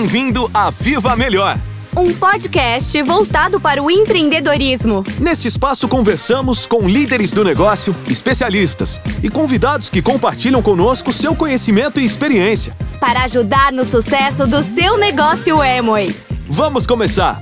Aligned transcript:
Bem-vindo 0.00 0.50
a 0.54 0.70
Viva 0.70 1.14
Melhor! 1.14 1.58
Um 1.94 2.14
podcast 2.14 3.02
voltado 3.02 3.60
para 3.60 3.82
o 3.82 3.90
empreendedorismo. 3.90 5.04
Neste 5.20 5.46
espaço 5.46 5.86
conversamos 5.86 6.66
com 6.66 6.88
líderes 6.88 7.34
do 7.34 7.44
negócio, 7.44 7.94
especialistas 8.08 8.98
e 9.22 9.28
convidados 9.28 9.90
que 9.90 10.00
compartilham 10.00 10.62
conosco 10.62 11.12
seu 11.12 11.36
conhecimento 11.36 12.00
e 12.00 12.04
experiência. 12.06 12.74
Para 12.98 13.24
ajudar 13.24 13.72
no 13.72 13.84
sucesso 13.84 14.46
do 14.46 14.62
seu 14.62 14.96
negócio 14.96 15.62
Emoi. 15.62 16.16
Vamos 16.48 16.86
começar! 16.86 17.38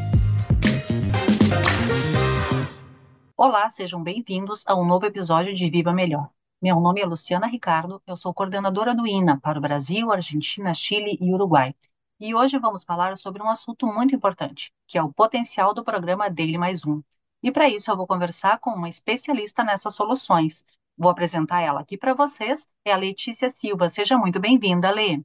Olá, 3.36 3.70
sejam 3.70 4.02
bem-vindos 4.02 4.64
a 4.66 4.74
um 4.74 4.84
novo 4.84 5.06
episódio 5.06 5.54
de 5.54 5.70
Viva 5.70 5.92
Melhor. 5.92 6.28
Meu 6.60 6.80
nome 6.80 7.00
é 7.00 7.06
Luciana 7.06 7.46
Ricardo, 7.46 8.02
eu 8.04 8.16
sou 8.16 8.34
coordenadora 8.34 8.92
do 8.92 9.06
INA 9.06 9.38
para 9.40 9.60
o 9.60 9.62
Brasil, 9.62 10.10
Argentina, 10.10 10.74
Chile 10.74 11.16
e 11.20 11.32
Uruguai. 11.32 11.72
E 12.20 12.34
hoje 12.34 12.58
vamos 12.58 12.82
falar 12.82 13.16
sobre 13.16 13.40
um 13.40 13.48
assunto 13.48 13.86
muito 13.86 14.12
importante, 14.12 14.72
que 14.88 14.98
é 14.98 15.02
o 15.02 15.12
potencial 15.12 15.72
do 15.72 15.84
programa 15.84 16.28
Daily 16.28 16.58
Mais 16.58 16.84
Um. 16.84 17.00
E 17.40 17.52
para 17.52 17.68
isso 17.68 17.92
eu 17.92 17.96
vou 17.96 18.08
conversar 18.08 18.58
com 18.58 18.70
uma 18.70 18.88
especialista 18.88 19.62
nessas 19.62 19.94
soluções. 19.94 20.64
Vou 20.96 21.12
apresentar 21.12 21.60
ela 21.60 21.80
aqui 21.80 21.96
para 21.96 22.14
vocês, 22.14 22.66
é 22.84 22.92
a 22.92 22.96
Letícia 22.96 23.48
Silva. 23.48 23.88
Seja 23.88 24.18
muito 24.18 24.40
bem-vinda, 24.40 24.90
Lê. 24.90 25.22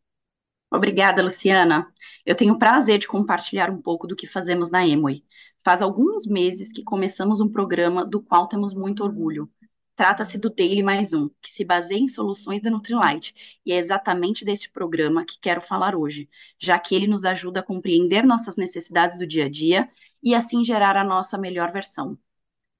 Obrigada, 0.72 1.24
Luciana. 1.24 1.92
Eu 2.24 2.36
tenho 2.36 2.54
o 2.54 2.60
prazer 2.60 3.00
de 3.00 3.08
compartilhar 3.08 3.72
um 3.72 3.82
pouco 3.82 4.06
do 4.06 4.16
que 4.16 4.28
fazemos 4.28 4.70
na 4.70 4.88
Emoi. 4.88 5.24
Faz 5.66 5.82
alguns 5.82 6.28
meses 6.28 6.72
que 6.72 6.84
começamos 6.84 7.42
um 7.42 7.50
programa 7.50 8.06
do 8.06 8.22
qual 8.22 8.48
temos 8.48 8.72
muito 8.76 9.04
orgulho. 9.04 9.50
Trata-se 9.96 10.40
do 10.40 10.50
Daily 10.50 10.82
Mais 10.82 11.14
Um, 11.14 11.30
que 11.40 11.52
se 11.52 11.64
baseia 11.64 12.00
em 12.00 12.08
soluções 12.08 12.62
da 12.62 12.72
Nutrilite, 12.72 13.34
e 13.64 13.72
é 13.72 13.78
exatamente 13.78 14.44
deste 14.44 14.70
programa 14.70 15.24
que 15.24 15.40
quero 15.40 15.62
falar 15.62 15.96
hoje, 15.96 16.28
já 16.58 16.80
que 16.80 16.96
ele 16.96 17.06
nos 17.06 17.26
ajuda 17.26 17.60
a 17.60 17.64
compreender 17.64 18.24
nossas 18.26 18.56
necessidades 18.56 19.18
do 19.18 19.28
dia 19.28 19.46
a 19.46 19.50
dia 19.50 19.88
e 20.22 20.34
assim 20.34 20.64
gerar 20.64 20.98
a 20.98 21.04
nossa 21.04 21.38
melhor 21.38 21.72
versão. 21.72 22.18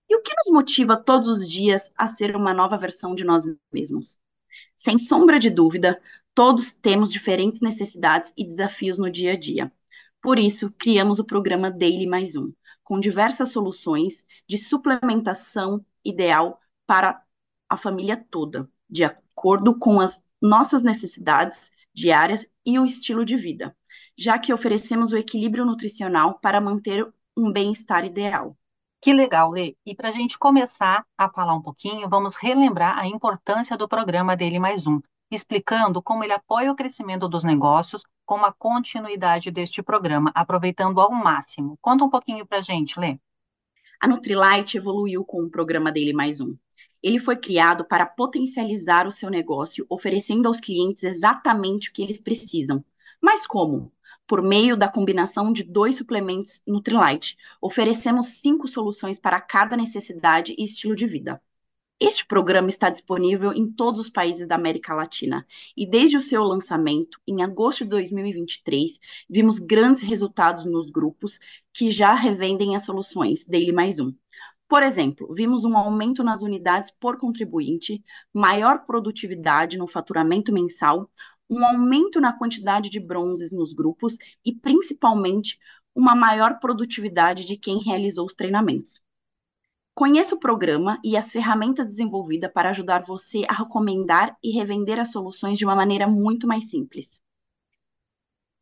E 0.10 0.16
o 0.16 0.22
que 0.22 0.34
nos 0.36 0.52
motiva 0.52 0.98
todos 0.98 1.28
os 1.28 1.48
dias 1.48 1.92
a 1.96 2.08
ser 2.08 2.36
uma 2.36 2.54
nova 2.54 2.78
versão 2.78 3.14
de 3.14 3.24
nós 3.24 3.44
mesmos? 3.72 4.18
Sem 4.76 4.98
sombra 4.98 5.40
de 5.40 5.50
dúvida, 5.50 6.02
todos 6.34 6.72
temos 6.72 7.12
diferentes 7.12 7.62
necessidades 7.62 8.34
e 8.36 8.46
desafios 8.46 8.98
no 8.98 9.10
dia 9.10 9.34
a 9.34 9.38
dia. 9.38 9.72
Por 10.22 10.40
isso, 10.40 10.72
criamos 10.78 11.20
o 11.20 11.24
programa 11.24 11.70
Daily 11.70 12.08
Mais 12.08 12.36
Um, 12.36 12.52
com 12.84 13.00
diversas 13.00 13.52
soluções 13.52 14.26
de 14.48 14.58
suplementação 14.58 15.86
ideal 16.04 16.60
para 16.86 17.22
a 17.70 17.78
família 17.78 18.18
toda, 18.30 18.70
de 18.90 19.04
acordo 19.04 19.78
com 19.78 20.00
as 20.00 20.22
nossas 20.42 20.84
necessidades 20.84 21.72
diárias 21.94 22.46
e 22.66 22.78
o 22.80 22.86
estilo 22.86 23.24
de 23.24 23.36
vida, 23.36 23.76
já 24.18 24.38
que 24.38 24.54
oferecemos 24.54 25.12
o 25.12 25.18
equilíbrio 25.18 25.66
nutricional 25.66 26.40
para 26.40 26.62
manter 26.62 27.08
um 27.36 27.52
bem-estar 27.52 28.06
ideal. 28.06 28.58
Que 29.02 29.12
legal, 29.12 29.52
Lê. 29.52 29.76
E 29.86 29.94
para 29.94 30.10
a 30.10 30.12
gente 30.12 30.40
começar 30.40 31.06
a 31.18 31.30
falar 31.30 31.54
um 31.54 31.62
pouquinho, 31.62 32.08
vamos 32.08 32.36
relembrar 32.36 32.98
a 32.98 33.06
importância 33.06 33.76
do 33.76 33.88
programa 33.88 34.36
dele 34.36 34.60
mais 34.60 34.88
um, 34.88 35.02
explicando 35.30 36.02
como 36.02 36.24
ele 36.24 36.32
apoia 36.32 36.72
o 36.72 36.76
crescimento 36.76 37.28
dos 37.28 37.44
negócios 37.44 38.04
com 38.26 38.46
a 38.46 38.54
continuidade 38.54 39.52
deste 39.52 39.84
programa, 39.84 40.32
aproveitando 40.34 41.02
ao 41.02 41.12
máximo. 41.12 41.78
Conta 41.82 42.06
um 42.06 42.10
pouquinho 42.10 42.46
para 42.46 42.60
a 42.60 42.62
gente, 42.62 42.98
Lê. 43.00 43.20
A 44.00 44.08
Nutrilite 44.08 44.78
evoluiu 44.78 45.26
com 45.26 45.42
o 45.44 45.50
programa 45.50 45.92
dele 45.92 46.14
mais 46.14 46.40
um. 46.40 46.56
Ele 47.04 47.20
foi 47.20 47.36
criado 47.36 47.86
para 47.86 48.06
potencializar 48.06 49.06
o 49.06 49.12
seu 49.12 49.30
negócio, 49.30 49.86
oferecendo 49.90 50.48
aos 50.48 50.60
clientes 50.60 51.04
exatamente 51.04 51.90
o 51.90 51.94
que 51.94 52.02
eles 52.02 52.22
precisam. 52.22 52.84
Mas 53.22 53.46
como? 53.46 53.92
Por 54.26 54.42
meio 54.42 54.78
da 54.78 54.88
combinação 54.88 55.52
de 55.52 55.64
dois 55.64 55.96
suplementos 55.98 56.62
Nutrilite, 56.66 57.38
oferecemos 57.62 58.28
cinco 58.42 58.68
soluções 58.68 59.20
para 59.20 59.42
cada 59.42 59.76
necessidade 59.76 60.56
e 60.58 60.64
estilo 60.64 60.96
de 60.96 61.06
vida. 61.06 61.42
Este 62.00 62.26
programa 62.26 62.68
está 62.68 62.90
disponível 62.90 63.54
em 63.54 63.72
todos 63.72 64.02
os 64.02 64.10
países 64.10 64.46
da 64.46 64.56
América 64.56 64.94
Latina 64.94 65.46
e 65.76 65.86
desde 65.86 66.18
o 66.18 66.22
seu 66.22 66.44
lançamento, 66.44 67.18
em 67.26 67.42
agosto 67.42 67.86
de 67.86 67.92
2023, 67.92 69.00
vimos 69.30 69.58
grandes 69.60 70.04
resultados 70.04 70.66
nos 70.66 70.90
grupos 70.92 71.40
que 71.72 71.90
já 71.90 72.14
revendem 72.14 72.76
as 72.76 72.84
soluções 72.84 73.46
Daily 73.46 73.72
Mais 73.72 74.00
Um. 74.00 74.14
Por 74.74 74.82
exemplo, 74.82 75.32
vimos 75.32 75.66
um 75.66 75.78
aumento 75.78 76.24
nas 76.24 76.42
unidades 76.42 76.90
por 77.00 77.20
contribuinte, 77.20 78.04
maior 78.34 78.88
produtividade 78.88 79.78
no 79.78 79.86
faturamento 79.86 80.52
mensal, 80.52 81.08
um 81.48 81.64
aumento 81.64 82.20
na 82.20 82.34
quantidade 82.36 82.90
de 82.90 83.00
bronzes 83.00 83.52
nos 83.52 83.72
grupos 83.72 84.18
e, 84.44 84.52
principalmente, 84.52 85.60
uma 85.94 86.16
maior 86.16 86.58
produtividade 86.58 87.46
de 87.46 87.56
quem 87.56 87.84
realizou 87.84 88.26
os 88.26 88.34
treinamentos. 88.34 89.00
Conheça 89.94 90.34
o 90.34 90.40
programa 90.40 91.00
e 91.04 91.16
as 91.16 91.32
ferramentas 91.32 91.86
desenvolvidas 91.86 92.52
para 92.52 92.72
ajudar 92.72 93.04
você 93.04 93.44
a 93.48 93.54
recomendar 93.54 94.36
e 94.42 94.58
revender 94.58 94.98
as 95.00 95.12
soluções 95.12 95.60
de 95.60 95.66
uma 95.66 95.76
maneira 95.76 96.08
muito 96.08 96.48
mais 96.48 96.72
simples. 96.72 97.22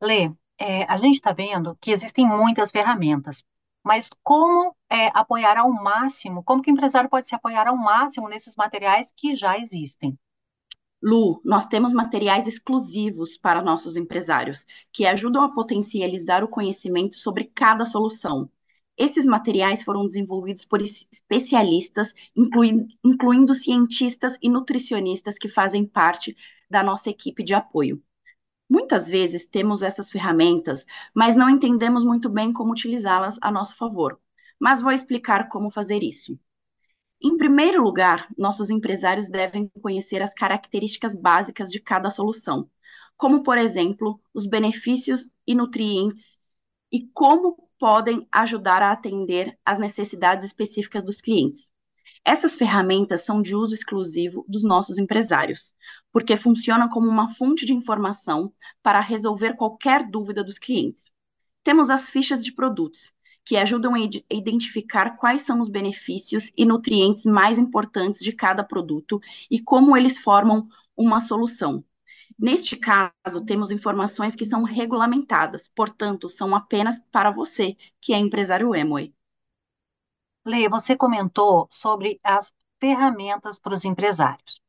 Lê, 0.03 0.29
é, 0.59 0.83
a 0.91 0.97
gente 0.97 1.15
está 1.15 1.31
vendo 1.31 1.77
que 1.79 1.89
existem 1.89 2.27
muitas 2.27 2.69
ferramentas, 2.69 3.45
mas 3.83 4.09
como 4.23 4.75
é, 4.89 5.07
apoiar 5.13 5.57
ao 5.57 5.71
máximo, 5.71 6.43
como 6.43 6.61
que 6.61 6.71
o 6.71 6.73
empresário 6.73 7.09
pode 7.09 7.27
se 7.27 7.35
apoiar 7.35 7.67
ao 7.67 7.77
máximo 7.77 8.29
nesses 8.29 8.55
materiais 8.55 9.11
que 9.15 9.35
já 9.35 9.57
existem? 9.57 10.17
Lu, 11.01 11.41
nós 11.43 11.65
temos 11.65 11.93
materiais 11.93 12.47
exclusivos 12.47 13.35
para 13.37 13.61
nossos 13.61 13.97
empresários, 13.97 14.65
que 14.93 15.05
ajudam 15.05 15.43
a 15.43 15.53
potencializar 15.53 16.43
o 16.43 16.47
conhecimento 16.47 17.15
sobre 17.17 17.45
cada 17.45 17.85
solução. 17.85 18.49
Esses 18.95 19.25
materiais 19.25 19.83
foram 19.83 20.05
desenvolvidos 20.05 20.63
por 20.63 20.79
especialistas, 20.81 22.13
incluindo, 22.35 22.85
incluindo 23.03 23.55
cientistas 23.55 24.37
e 24.41 24.47
nutricionistas 24.49 25.39
que 25.39 25.49
fazem 25.49 25.85
parte 25.87 26.35
da 26.69 26.83
nossa 26.83 27.09
equipe 27.09 27.43
de 27.43 27.55
apoio. 27.55 28.01
Muitas 28.71 29.09
vezes 29.09 29.45
temos 29.45 29.81
essas 29.81 30.09
ferramentas, 30.09 30.85
mas 31.13 31.35
não 31.35 31.49
entendemos 31.49 32.05
muito 32.05 32.29
bem 32.29 32.53
como 32.53 32.71
utilizá-las 32.71 33.37
a 33.41 33.51
nosso 33.51 33.75
favor. 33.75 34.17
Mas 34.57 34.81
vou 34.81 34.93
explicar 34.93 35.49
como 35.49 35.69
fazer 35.69 36.01
isso. 36.01 36.39
Em 37.21 37.35
primeiro 37.35 37.83
lugar, 37.83 38.29
nossos 38.37 38.69
empresários 38.69 39.27
devem 39.27 39.69
conhecer 39.81 40.21
as 40.21 40.33
características 40.33 41.13
básicas 41.13 41.69
de 41.69 41.81
cada 41.81 42.09
solução, 42.09 42.69
como, 43.17 43.43
por 43.43 43.57
exemplo, 43.57 44.21
os 44.33 44.45
benefícios 44.45 45.29
e 45.45 45.53
nutrientes 45.53 46.39
e 46.89 47.09
como 47.13 47.69
podem 47.77 48.25
ajudar 48.31 48.81
a 48.81 48.93
atender 48.93 49.59
às 49.65 49.79
necessidades 49.79 50.45
específicas 50.45 51.03
dos 51.03 51.19
clientes. 51.19 51.73
Essas 52.23 52.55
ferramentas 52.55 53.25
são 53.25 53.41
de 53.41 53.55
uso 53.55 53.73
exclusivo 53.73 54.45
dos 54.47 54.63
nossos 54.63 54.97
empresários, 54.99 55.73
porque 56.11 56.37
funcionam 56.37 56.87
como 56.87 57.07
uma 57.07 57.29
fonte 57.29 57.65
de 57.65 57.73
informação 57.73 58.53
para 58.83 58.99
resolver 58.99 59.55
qualquer 59.55 60.07
dúvida 60.07 60.43
dos 60.43 60.59
clientes. 60.59 61.11
Temos 61.63 61.89
as 61.89 62.09
fichas 62.09 62.43
de 62.43 62.53
produtos, 62.53 63.11
que 63.43 63.57
ajudam 63.57 63.95
a 63.95 63.99
identificar 64.33 65.17
quais 65.17 65.41
são 65.41 65.59
os 65.59 65.67
benefícios 65.67 66.51
e 66.55 66.63
nutrientes 66.63 67.25
mais 67.25 67.57
importantes 67.57 68.21
de 68.21 68.31
cada 68.31 68.63
produto 68.63 69.19
e 69.49 69.59
como 69.59 69.97
eles 69.97 70.17
formam 70.19 70.67
uma 70.95 71.19
solução. 71.19 71.83
Neste 72.37 72.75
caso, 72.75 73.43
temos 73.45 73.71
informações 73.71 74.35
que 74.35 74.45
são 74.45 74.63
regulamentadas, 74.63 75.69
portanto, 75.75 76.29
são 76.29 76.55
apenas 76.55 76.99
para 77.11 77.31
você, 77.31 77.75
que 77.99 78.13
é 78.13 78.17
empresário 78.17 78.73
Emoi. 78.75 79.13
Lê, 80.45 80.67
você 80.67 80.95
comentou 80.95 81.67
sobre 81.69 82.19
as 82.23 82.53
ferramentas 82.79 83.59
para 83.59 83.75
os 83.75 83.85
empresários, 83.85 84.59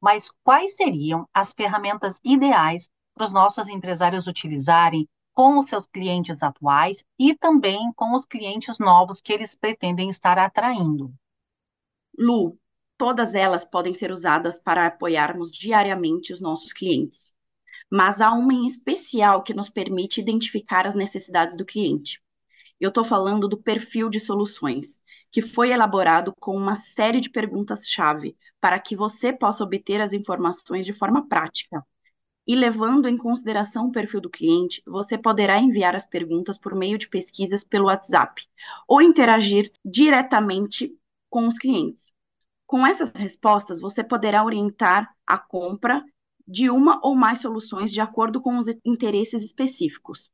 mas 0.00 0.30
quais 0.44 0.76
seriam 0.76 1.26
as 1.32 1.52
ferramentas 1.52 2.20
ideais 2.22 2.90
para 3.14 3.24
os 3.24 3.32
nossos 3.32 3.68
empresários 3.68 4.26
utilizarem 4.26 5.08
com 5.32 5.58
os 5.58 5.68
seus 5.68 5.86
clientes 5.86 6.42
atuais 6.42 7.02
e 7.18 7.34
também 7.34 7.90
com 7.94 8.12
os 8.14 8.26
clientes 8.26 8.78
novos 8.78 9.22
que 9.22 9.32
eles 9.32 9.56
pretendem 9.56 10.10
estar 10.10 10.38
atraindo? 10.38 11.14
Lu, 12.18 12.58
todas 12.98 13.34
elas 13.34 13.64
podem 13.64 13.94
ser 13.94 14.10
usadas 14.10 14.58
para 14.58 14.86
apoiarmos 14.86 15.50
diariamente 15.50 16.30
os 16.30 16.42
nossos 16.42 16.74
clientes. 16.74 17.32
Mas 17.90 18.20
há 18.20 18.32
uma 18.32 18.52
em 18.52 18.66
especial 18.66 19.42
que 19.42 19.54
nos 19.54 19.70
permite 19.70 20.20
identificar 20.20 20.86
as 20.86 20.94
necessidades 20.94 21.56
do 21.56 21.64
cliente. 21.64 22.22
Eu 22.82 22.88
estou 22.88 23.04
falando 23.04 23.46
do 23.46 23.56
perfil 23.56 24.10
de 24.10 24.18
soluções, 24.18 24.98
que 25.30 25.40
foi 25.40 25.70
elaborado 25.70 26.34
com 26.40 26.56
uma 26.56 26.74
série 26.74 27.20
de 27.20 27.30
perguntas-chave 27.30 28.36
para 28.60 28.76
que 28.80 28.96
você 28.96 29.32
possa 29.32 29.62
obter 29.62 30.00
as 30.00 30.12
informações 30.12 30.84
de 30.84 30.92
forma 30.92 31.28
prática. 31.28 31.86
E 32.44 32.56
levando 32.56 33.08
em 33.08 33.16
consideração 33.16 33.86
o 33.86 33.92
perfil 33.92 34.20
do 34.20 34.28
cliente, 34.28 34.82
você 34.84 35.16
poderá 35.16 35.60
enviar 35.60 35.94
as 35.94 36.04
perguntas 36.04 36.58
por 36.58 36.74
meio 36.74 36.98
de 36.98 37.08
pesquisas 37.08 37.62
pelo 37.62 37.84
WhatsApp 37.84 38.48
ou 38.88 39.00
interagir 39.00 39.70
diretamente 39.84 40.92
com 41.30 41.46
os 41.46 41.58
clientes. 41.58 42.12
Com 42.66 42.84
essas 42.84 43.12
respostas, 43.12 43.80
você 43.80 44.02
poderá 44.02 44.44
orientar 44.44 45.08
a 45.24 45.38
compra 45.38 46.04
de 46.48 46.68
uma 46.68 46.98
ou 47.00 47.14
mais 47.14 47.38
soluções 47.38 47.92
de 47.92 48.00
acordo 48.00 48.40
com 48.40 48.58
os 48.58 48.66
interesses 48.84 49.44
específicos. 49.44 50.31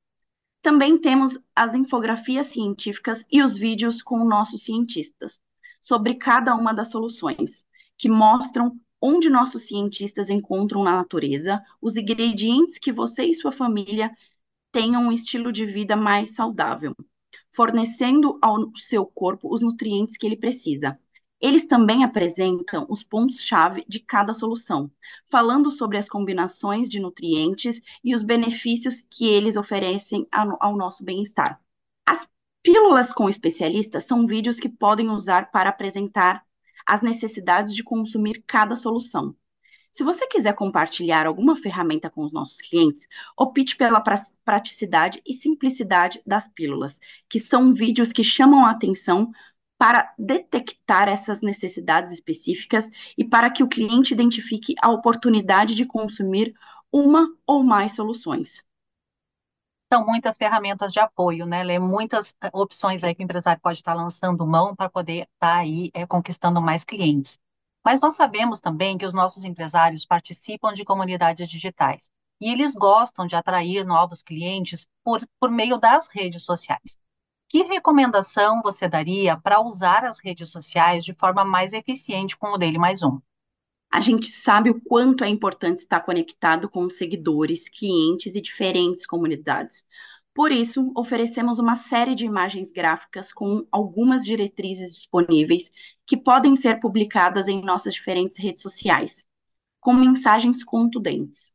Também 0.60 0.98
temos 0.98 1.38
as 1.54 1.74
infografias 1.74 2.48
científicas 2.48 3.24
e 3.30 3.42
os 3.42 3.56
vídeos 3.56 4.02
com 4.02 4.24
nossos 4.24 4.64
cientistas 4.64 5.40
sobre 5.80 6.14
cada 6.14 6.54
uma 6.54 6.72
das 6.72 6.90
soluções, 6.90 7.64
que 7.96 8.08
mostram 8.08 8.78
onde 9.00 9.30
nossos 9.30 9.62
cientistas 9.62 10.28
encontram 10.28 10.82
na 10.82 10.92
natureza 10.92 11.62
os 11.80 11.96
ingredientes 11.96 12.78
que 12.78 12.92
você 12.92 13.24
e 13.24 13.34
sua 13.34 13.52
família 13.52 14.10
tenham 14.72 15.02
um 15.02 15.12
estilo 15.12 15.52
de 15.52 15.64
vida 15.64 15.96
mais 15.96 16.34
saudável, 16.34 16.94
fornecendo 17.52 18.38
ao 18.42 18.70
seu 18.76 19.06
corpo 19.06 19.52
os 19.52 19.60
nutrientes 19.60 20.16
que 20.16 20.26
ele 20.26 20.36
precisa. 20.36 20.98
Eles 21.40 21.64
também 21.64 22.02
apresentam 22.02 22.84
os 22.88 23.04
pontos-chave 23.04 23.84
de 23.88 24.00
cada 24.00 24.34
solução, 24.34 24.90
falando 25.24 25.70
sobre 25.70 25.96
as 25.96 26.08
combinações 26.08 26.88
de 26.88 26.98
nutrientes 26.98 27.80
e 28.02 28.14
os 28.14 28.22
benefícios 28.22 29.00
que 29.08 29.26
eles 29.26 29.56
oferecem 29.56 30.26
ao 30.32 30.76
nosso 30.76 31.04
bem-estar. 31.04 31.60
As 32.04 32.26
pílulas 32.62 33.12
com 33.12 33.28
especialistas 33.28 34.04
são 34.04 34.26
vídeos 34.26 34.58
que 34.58 34.68
podem 34.68 35.10
usar 35.10 35.50
para 35.52 35.70
apresentar 35.70 36.44
as 36.84 37.02
necessidades 37.02 37.74
de 37.74 37.84
consumir 37.84 38.42
cada 38.46 38.74
solução. 38.74 39.36
Se 39.92 40.04
você 40.04 40.26
quiser 40.26 40.54
compartilhar 40.54 41.26
alguma 41.26 41.56
ferramenta 41.56 42.10
com 42.10 42.22
os 42.22 42.32
nossos 42.32 42.60
clientes, 42.60 43.06
opte 43.36 43.76
pela 43.76 44.02
praticidade 44.44 45.20
e 45.26 45.32
simplicidade 45.32 46.20
das 46.26 46.48
pílulas, 46.48 47.00
que 47.28 47.38
são 47.38 47.74
vídeos 47.74 48.12
que 48.12 48.22
chamam 48.22 48.64
a 48.64 48.70
atenção 48.70 49.30
para 49.78 50.12
detectar 50.18 51.08
essas 51.08 51.40
necessidades 51.40 52.12
específicas 52.12 52.90
e 53.16 53.24
para 53.24 53.48
que 53.48 53.62
o 53.62 53.68
cliente 53.68 54.12
identifique 54.12 54.74
a 54.82 54.90
oportunidade 54.90 55.74
de 55.76 55.86
consumir 55.86 56.52
uma 56.92 57.32
ou 57.46 57.62
mais 57.62 57.92
soluções. 57.92 58.64
São 59.90 60.04
muitas 60.04 60.36
ferramentas 60.36 60.92
de 60.92 61.00
apoio, 61.00 61.46
né, 61.46 61.62
Lê? 61.62 61.78
Muitas 61.78 62.36
eh, 62.42 62.50
opções 62.52 63.02
aí 63.04 63.14
que 63.14 63.22
o 63.22 63.24
empresário 63.24 63.60
pode 63.62 63.78
estar 63.78 63.94
lançando 63.94 64.46
mão 64.46 64.76
para 64.76 64.90
poder 64.90 65.26
estar 65.34 65.56
aí 65.56 65.90
é, 65.94 66.06
conquistando 66.06 66.60
mais 66.60 66.84
clientes. 66.84 67.38
Mas 67.82 68.00
nós 68.00 68.16
sabemos 68.16 68.60
também 68.60 68.98
que 68.98 69.06
os 69.06 69.14
nossos 69.14 69.44
empresários 69.44 70.04
participam 70.04 70.74
de 70.74 70.84
comunidades 70.84 71.48
digitais 71.48 72.06
e 72.40 72.50
eles 72.50 72.74
gostam 72.74 73.26
de 73.26 73.34
atrair 73.34 73.84
novos 73.84 74.22
clientes 74.22 74.86
por, 75.02 75.26
por 75.40 75.50
meio 75.50 75.78
das 75.78 76.08
redes 76.08 76.44
sociais. 76.44 76.98
Que 77.48 77.62
recomendação 77.62 78.60
você 78.62 78.86
daria 78.86 79.34
para 79.36 79.60
usar 79.60 80.04
as 80.04 80.18
redes 80.18 80.50
sociais 80.50 81.02
de 81.02 81.14
forma 81.14 81.44
mais 81.44 81.72
eficiente 81.72 82.36
com 82.36 82.48
o 82.48 82.58
Dele 82.58 82.78
Mais 82.78 83.02
Um? 83.02 83.20
A 83.90 84.02
gente 84.02 84.26
sabe 84.26 84.68
o 84.68 84.78
quanto 84.82 85.24
é 85.24 85.28
importante 85.28 85.78
estar 85.78 86.00
conectado 86.00 86.68
com 86.68 86.90
seguidores, 86.90 87.66
clientes 87.70 88.34
e 88.34 88.40
diferentes 88.42 89.06
comunidades. 89.06 89.82
Por 90.34 90.52
isso, 90.52 90.92
oferecemos 90.94 91.58
uma 91.58 91.74
série 91.74 92.14
de 92.14 92.26
imagens 92.26 92.70
gráficas 92.70 93.32
com 93.32 93.66
algumas 93.72 94.24
diretrizes 94.24 94.92
disponíveis 94.92 95.72
que 96.06 96.18
podem 96.18 96.54
ser 96.54 96.78
publicadas 96.78 97.48
em 97.48 97.62
nossas 97.62 97.94
diferentes 97.94 98.36
redes 98.38 98.60
sociais, 98.60 99.24
com 99.80 99.94
mensagens 99.94 100.62
contundentes. 100.62 101.50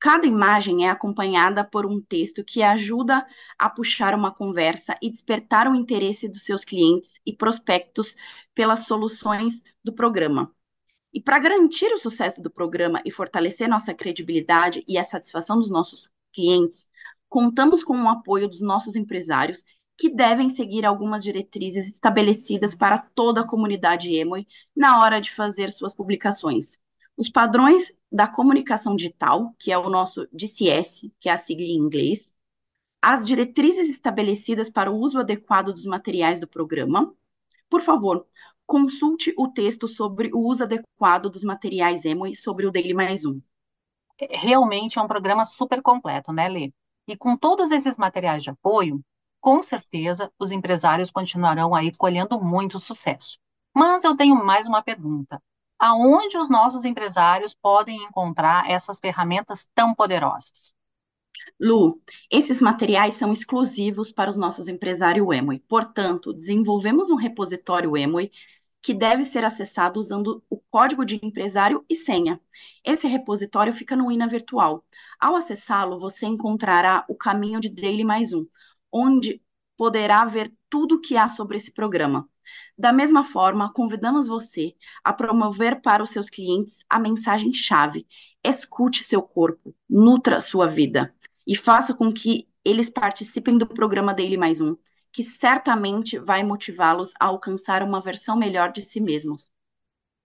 Cada 0.00 0.26
imagem 0.26 0.86
é 0.86 0.90
acompanhada 0.90 1.64
por 1.64 1.84
um 1.84 2.00
texto 2.00 2.44
que 2.44 2.62
ajuda 2.62 3.26
a 3.58 3.68
puxar 3.68 4.14
uma 4.14 4.32
conversa 4.32 4.96
e 5.02 5.10
despertar 5.10 5.66
o 5.68 5.74
interesse 5.74 6.28
dos 6.28 6.44
seus 6.44 6.64
clientes 6.64 7.20
e 7.26 7.34
prospectos 7.34 8.14
pelas 8.54 8.86
soluções 8.86 9.60
do 9.82 9.92
programa. 9.92 10.54
E 11.12 11.20
para 11.20 11.38
garantir 11.38 11.92
o 11.92 11.98
sucesso 11.98 12.40
do 12.40 12.50
programa 12.50 13.02
e 13.04 13.10
fortalecer 13.10 13.68
nossa 13.68 13.92
credibilidade 13.92 14.84
e 14.86 14.96
a 14.96 15.02
satisfação 15.02 15.58
dos 15.58 15.70
nossos 15.70 16.08
clientes, 16.32 16.88
contamos 17.28 17.82
com 17.82 18.00
o 18.00 18.08
apoio 18.08 18.46
dos 18.46 18.60
nossos 18.60 18.94
empresários 18.94 19.64
que 19.96 20.08
devem 20.08 20.48
seguir 20.48 20.86
algumas 20.86 21.24
diretrizes 21.24 21.88
estabelecidas 21.88 22.72
para 22.72 22.98
toda 22.98 23.40
a 23.40 23.46
comunidade 23.46 24.14
Emoi 24.14 24.46
na 24.76 25.00
hora 25.00 25.20
de 25.20 25.32
fazer 25.32 25.70
suas 25.70 25.92
publicações. 25.92 26.78
Os 27.18 27.28
padrões 27.28 27.92
da 28.12 28.28
comunicação 28.28 28.94
digital, 28.94 29.52
que 29.58 29.72
é 29.72 29.76
o 29.76 29.90
nosso 29.90 30.28
DCS, 30.32 31.10
que 31.18 31.28
é 31.28 31.32
a 31.32 31.36
sigla 31.36 31.66
em 31.66 31.76
inglês, 31.76 32.32
as 33.02 33.26
diretrizes 33.26 33.88
estabelecidas 33.88 34.70
para 34.70 34.88
o 34.88 34.96
uso 34.96 35.18
adequado 35.18 35.72
dos 35.72 35.84
materiais 35.84 36.38
do 36.38 36.46
programa. 36.46 37.12
Por 37.68 37.82
favor, 37.82 38.24
consulte 38.64 39.34
o 39.36 39.48
texto 39.48 39.88
sobre 39.88 40.30
o 40.32 40.38
uso 40.38 40.62
adequado 40.62 41.28
dos 41.28 41.42
materiais 41.42 42.04
Emo 42.04 42.24
e 42.24 42.36
sobre 42.36 42.66
o 42.66 42.70
Daily 42.70 42.94
Mais 42.94 43.24
Um. 43.24 43.42
Realmente 44.30 45.00
é 45.00 45.02
um 45.02 45.08
programa 45.08 45.44
super 45.44 45.82
completo, 45.82 46.32
né, 46.32 46.48
Lê? 46.48 46.72
E 47.08 47.16
com 47.16 47.36
todos 47.36 47.72
esses 47.72 47.96
materiais 47.96 48.44
de 48.44 48.50
apoio, 48.50 49.04
com 49.40 49.60
certeza 49.60 50.32
os 50.38 50.52
empresários 50.52 51.10
continuarão 51.10 51.74
aí 51.74 51.90
colhendo 51.96 52.40
muito 52.40 52.78
sucesso. 52.78 53.40
Mas 53.74 54.04
eu 54.04 54.16
tenho 54.16 54.36
mais 54.36 54.68
uma 54.68 54.84
pergunta 54.84 55.42
aonde 55.78 56.38
os 56.38 56.48
nossos 56.48 56.84
empresários 56.84 57.54
podem 57.54 57.96
encontrar 58.04 58.68
essas 58.70 58.98
ferramentas 58.98 59.68
tão 59.74 59.94
poderosas? 59.94 60.74
Lu, 61.60 62.00
esses 62.30 62.60
materiais 62.60 63.14
são 63.14 63.32
exclusivos 63.32 64.12
para 64.12 64.30
os 64.30 64.36
nossos 64.36 64.68
empresários 64.68 65.26
Emoi. 65.32 65.58
Portanto, 65.60 66.32
desenvolvemos 66.32 67.10
um 67.10 67.16
repositório 67.16 67.96
Emoi 67.96 68.30
que 68.80 68.94
deve 68.94 69.24
ser 69.24 69.44
acessado 69.44 69.98
usando 69.98 70.42
o 70.48 70.58
código 70.70 71.04
de 71.04 71.18
empresário 71.22 71.84
e 71.88 71.96
senha. 71.96 72.40
Esse 72.84 73.06
repositório 73.08 73.72
fica 73.72 73.96
no 73.96 74.10
INA 74.10 74.26
Virtual. 74.28 74.84
Ao 75.18 75.34
acessá-lo, 75.34 75.98
você 75.98 76.26
encontrará 76.26 77.04
o 77.08 77.14
caminho 77.14 77.60
de 77.60 77.68
Daily 77.68 78.04
Mais 78.04 78.32
Um, 78.32 78.46
onde 78.92 79.42
poderá 79.76 80.24
ver 80.24 80.52
tudo 80.70 80.96
o 80.96 81.00
que 81.00 81.16
há 81.16 81.28
sobre 81.28 81.56
esse 81.56 81.72
programa. 81.72 82.28
Da 82.76 82.92
mesma 82.92 83.24
forma, 83.24 83.72
convidamos 83.72 84.26
você 84.26 84.74
a 85.02 85.12
promover 85.12 85.80
para 85.80 86.02
os 86.02 86.10
seus 86.10 86.30
clientes 86.30 86.84
a 86.88 86.98
mensagem-chave: 86.98 88.06
escute 88.44 89.04
seu 89.04 89.22
corpo, 89.22 89.74
nutra 89.88 90.40
sua 90.40 90.66
vida 90.66 91.14
e 91.46 91.56
faça 91.56 91.94
com 91.94 92.12
que 92.12 92.48
eles 92.64 92.90
participem 92.90 93.56
do 93.56 93.66
programa 93.66 94.12
Daily 94.12 94.36
Mais 94.36 94.60
Um, 94.60 94.76
que 95.12 95.22
certamente 95.22 96.18
vai 96.18 96.42
motivá-los 96.44 97.12
a 97.18 97.26
alcançar 97.26 97.82
uma 97.82 98.00
versão 98.00 98.36
melhor 98.36 98.70
de 98.70 98.82
si 98.82 99.00
mesmos. 99.00 99.50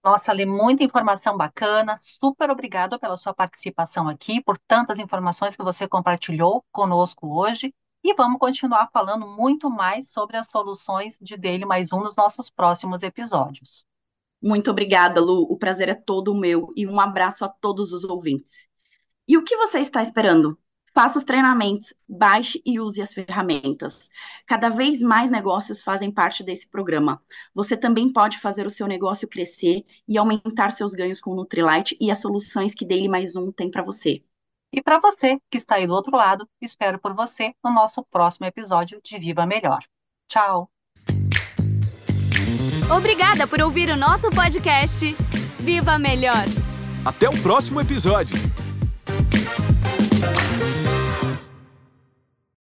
Nossa, 0.04 0.32
Lê, 0.32 0.44
muita 0.44 0.84
informação 0.84 1.36
bacana. 1.36 1.98
Super 2.02 2.50
obrigada 2.50 2.98
pela 2.98 3.16
sua 3.16 3.32
participação 3.32 4.06
aqui, 4.06 4.42
por 4.42 4.58
tantas 4.58 4.98
informações 4.98 5.56
que 5.56 5.64
você 5.64 5.88
compartilhou 5.88 6.62
conosco 6.70 7.26
hoje. 7.34 7.74
E 8.04 8.12
vamos 8.12 8.38
continuar 8.38 8.90
falando 8.92 9.26
muito 9.26 9.70
mais 9.70 10.10
sobre 10.10 10.36
as 10.36 10.46
soluções 10.50 11.18
de 11.22 11.38
Dele 11.38 11.64
Mais 11.64 11.90
Um 11.90 12.00
nos 12.00 12.14
nossos 12.14 12.50
próximos 12.50 13.02
episódios. 13.02 13.86
Muito 14.42 14.70
obrigada, 14.70 15.22
Lu. 15.22 15.44
O 15.50 15.56
prazer 15.56 15.88
é 15.88 15.94
todo 15.94 16.34
meu 16.34 16.70
e 16.76 16.86
um 16.86 17.00
abraço 17.00 17.46
a 17.46 17.48
todos 17.48 17.94
os 17.94 18.04
ouvintes. 18.04 18.68
E 19.26 19.38
o 19.38 19.42
que 19.42 19.56
você 19.56 19.78
está 19.78 20.02
esperando? 20.02 20.58
Faça 20.92 21.16
os 21.16 21.24
treinamentos, 21.24 21.94
baixe 22.06 22.60
e 22.62 22.78
use 22.78 23.00
as 23.00 23.14
ferramentas. 23.14 24.10
Cada 24.46 24.68
vez 24.68 25.00
mais 25.00 25.30
negócios 25.30 25.80
fazem 25.80 26.10
parte 26.12 26.44
desse 26.44 26.68
programa. 26.68 27.22
Você 27.54 27.74
também 27.74 28.12
pode 28.12 28.38
fazer 28.38 28.66
o 28.66 28.70
seu 28.70 28.86
negócio 28.86 29.26
crescer 29.26 29.82
e 30.06 30.18
aumentar 30.18 30.72
seus 30.72 30.92
ganhos 30.92 31.22
com 31.22 31.30
o 31.30 31.34
Nutrilite 31.34 31.96
e 31.98 32.10
as 32.10 32.20
soluções 32.20 32.74
que 32.74 32.86
Daily 32.86 33.08
Mais 33.08 33.34
Um 33.34 33.50
tem 33.50 33.70
para 33.70 33.82
você. 33.82 34.22
E 34.76 34.82
para 34.82 34.98
você 34.98 35.38
que 35.48 35.56
está 35.56 35.76
aí 35.76 35.86
do 35.86 35.92
outro 35.92 36.16
lado, 36.16 36.48
espero 36.60 36.98
por 36.98 37.14
você 37.14 37.54
no 37.62 37.72
nosso 37.72 38.04
próximo 38.10 38.44
episódio 38.44 39.00
de 39.04 39.16
Viva 39.20 39.46
Melhor. 39.46 39.78
Tchau! 40.28 40.68
Obrigada 42.94 43.46
por 43.46 43.60
ouvir 43.62 43.88
o 43.90 43.96
nosso 43.96 44.28
podcast. 44.30 45.14
Viva 45.60 45.96
Melhor! 45.96 46.44
Até 47.04 47.28
o 47.28 47.40
próximo 47.40 47.80
episódio! 47.80 48.53